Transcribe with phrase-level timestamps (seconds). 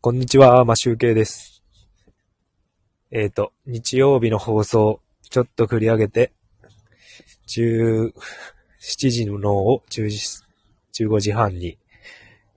[0.00, 1.64] こんにちは、マシュウケイです。
[3.10, 6.30] えっ、と、日曜日の放送、ちょっと繰り上げて、
[7.48, 8.12] 17
[9.10, 11.78] 時の脳を10時、15時半に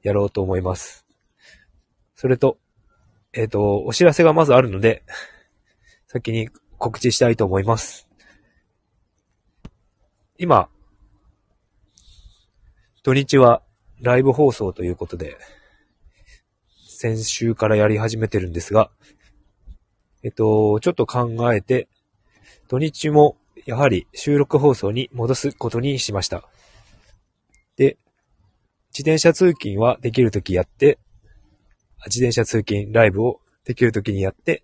[0.03, 1.07] やろうと思います。
[2.13, 2.59] それと、
[3.33, 5.01] えっ、と、お知らせがまずあるので、
[6.05, 6.47] 先に
[6.77, 8.07] 告知したいと思います。
[10.37, 10.69] 今、
[13.01, 13.63] 土日は
[13.99, 15.39] ライブ放送ということで、
[17.01, 18.91] 先週からやり始めてるんですが、
[20.21, 21.87] えっと、ちょっと考えて、
[22.67, 26.43] 土日もやはり収録放送に戻すことにしました。
[27.75, 27.97] で、
[28.91, 30.99] 自転車通勤はできるときやって、
[32.05, 34.63] 自転車通勤ライブをできるときにやって、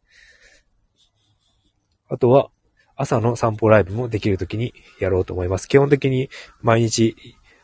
[2.08, 2.52] あとは
[2.96, 5.68] 朝の散歩ライブもできるときにやろうと思います。
[5.68, 6.30] 基本的に
[6.62, 7.16] 毎日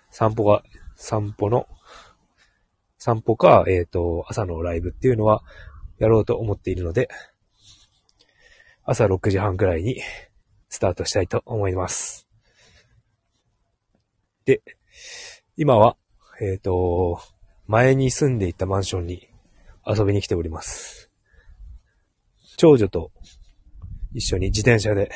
[0.10, 0.64] 散歩が、
[0.96, 1.68] 散歩の
[3.06, 5.44] 散歩か、えっ、と、朝のライブっていうのは
[5.98, 7.10] やろうと思っているので、
[8.86, 10.00] 朝6時半くらいに
[10.70, 12.30] スタートしたいと思います。
[14.46, 14.62] で、
[15.58, 15.98] 今は、
[16.40, 17.20] えっ、と、
[17.68, 19.28] 前に住んでいたマンションに
[19.86, 21.12] 遊びに来ております。
[22.56, 23.12] 長女と
[24.14, 25.12] 一緒に自転車で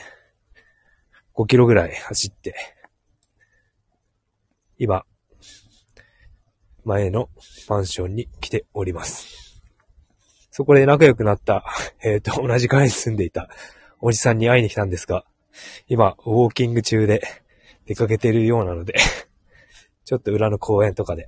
[1.36, 2.54] 5キロぐらい走って、
[4.78, 5.06] 今、
[6.88, 7.30] 前の
[7.68, 9.62] マンションに来ております。
[10.52, 11.66] そこで仲良くなった、
[12.02, 13.50] えっ、と、同じ階に住んでいた
[14.00, 15.26] おじさんに会いに来たんですが、
[15.88, 17.22] 今、ウォーキング中で
[17.86, 18.96] 出かけているようなので、
[20.06, 21.26] ちょっと裏の公園とかで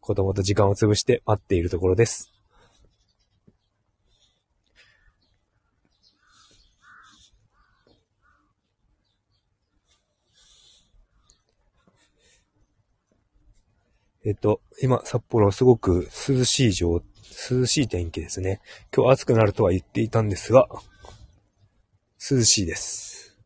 [0.00, 2.33] 子供と時間を潰して待っているところです。
[14.26, 17.02] えっと、今、札幌すごく涼しい状、
[17.50, 18.62] 涼しい天気ですね。
[18.94, 20.66] 今日暑くなるとは言っていたんですが、
[22.30, 23.36] 涼しいです。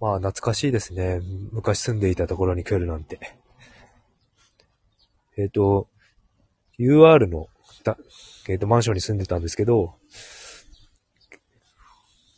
[0.00, 1.20] まあ、懐かしいですね。
[1.50, 3.18] 昔住んでいたところに来るなんて。
[5.36, 5.88] えっ、と、
[6.78, 7.48] UR の、
[8.48, 9.96] えっ、と、マンションに住んでたんですけど、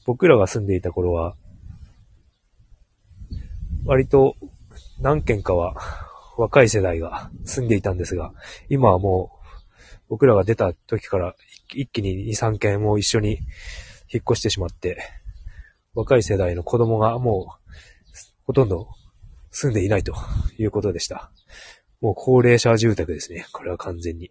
[0.06, 1.36] 僕らが住んでいた頃は、
[3.90, 4.36] 割と
[5.00, 5.74] 何軒かは
[6.38, 8.32] 若い世代が住んでいたんですが、
[8.68, 11.34] 今はもう僕らが出た時から
[11.74, 13.40] 一気に2、3軒も一緒に
[14.08, 15.02] 引っ越してしまって、
[15.92, 18.14] 若い世代の子供がもう
[18.44, 18.86] ほとんど
[19.50, 20.14] 住んでいないと
[20.56, 21.32] いうことでした。
[22.00, 23.46] もう高齢者住宅ですね。
[23.50, 24.30] これは完全に。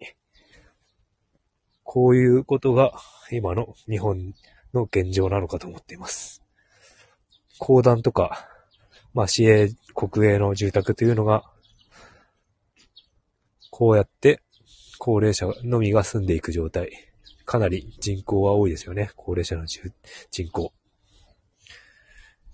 [1.82, 2.94] こういうことが
[3.30, 4.32] 今の日本
[4.72, 6.42] の現状なのかと思っています。
[7.58, 8.48] 公団とか、
[9.12, 11.44] まあ、市営、国営の住宅というのが、
[13.70, 14.40] こうやって
[14.98, 16.90] 高齢者のみが住んでいく状態。
[17.44, 19.10] かなり人口は多いですよね。
[19.16, 19.90] 高齢者の人
[20.52, 20.72] 口。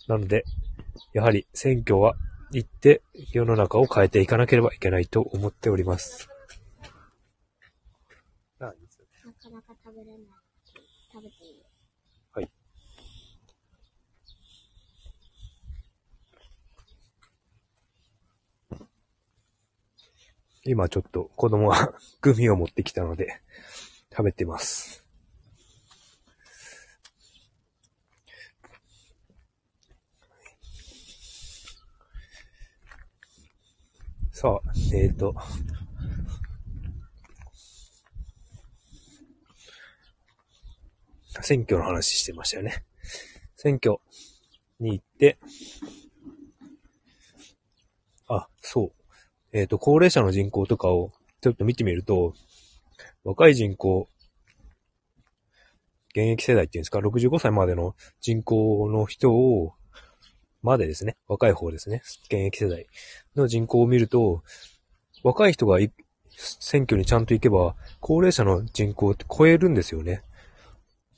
[0.08, 0.44] なので、
[1.12, 2.14] やはり選挙は
[2.52, 3.02] 行って
[3.32, 6.28] 世の中を変えていかなければいけないと思っております。
[8.60, 10.18] なかなか食べれない。
[11.12, 11.62] 食べていい。
[12.32, 12.50] はい。
[20.68, 23.40] 今ちょっと子供が グミを持ってきたので
[24.10, 25.04] 食べてます。
[34.32, 34.60] さあ、
[34.92, 35.34] えっ、ー、と、
[41.40, 42.84] 選挙の話してましたよね。
[43.54, 43.98] 選挙
[44.78, 45.38] に行って、
[48.28, 48.95] あ、そう。
[49.56, 52.34] えっ、と、高齢者の人口とかをちょっと見てみると、
[53.24, 54.06] 若い人口、
[56.10, 59.72] 現役世代っていうんですか、65歳までの人口の人を、
[60.62, 62.86] までですね、若い方ですね、現役世代
[63.34, 64.42] の人口を見ると、
[65.22, 65.78] 若い人が
[66.36, 70.22] 選挙にちゃんと行けば、高齢者の人口って超えるんですよね。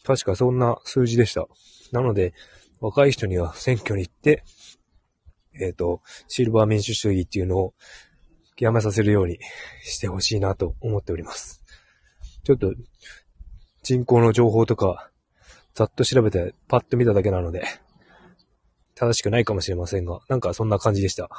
[0.04, 1.48] 確かそんな数字でした。
[1.90, 2.34] なので、
[2.78, 4.44] 若い人には選挙に行って、
[5.60, 7.74] えっ、と、シルバー民主主義っていうのを
[8.64, 9.38] やめさせるように
[9.82, 11.62] してほしいなと思っております。
[12.44, 12.74] ちょっと、
[13.82, 15.10] 人口の情報とか、
[15.74, 17.64] ざっと調べてパッと見ただけなので、
[18.94, 21.30] 正しくないかもしれませんが、なんかそんな感じでした。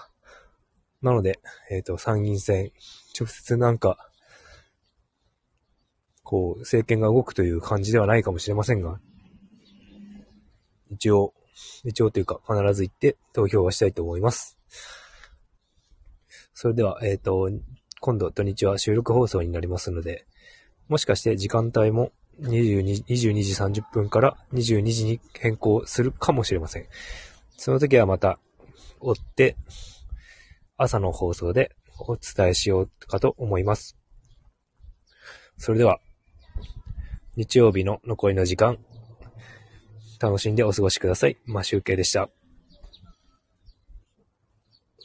[1.01, 1.39] なので、
[1.69, 2.71] えっ、と、参議院選、
[3.19, 4.09] 直接なんか、
[6.23, 8.99] こう、政権が動くという感じではないかもしれませんが、
[10.89, 11.33] 一応、
[11.83, 14.57] 一応というか必ず行って投票はしたいと思います。
[16.61, 17.49] それでは、えっ、と、
[18.01, 20.25] 今度土日は収録放送になりますので、
[20.89, 22.11] もしかして時間帯も
[22.41, 26.87] 22 22時30分から22時に変更するかもしれません。
[27.55, 28.39] その時はまた
[28.99, 29.55] 追って
[30.75, 33.95] 朝の放送でお伝えしようかと思います。
[35.55, 35.99] それでは、
[37.37, 38.79] 日曜日の残りの時間、
[40.19, 41.37] 楽しんでお過ごしください。
[41.45, 42.29] マシュウケイでした。